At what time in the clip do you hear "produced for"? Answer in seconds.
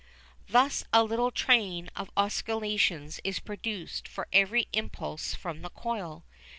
3.37-4.27